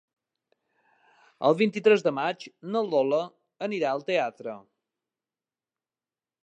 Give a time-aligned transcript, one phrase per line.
[1.49, 3.21] El vint-i-tres de maig na Lola
[3.67, 4.57] anirà al teatre.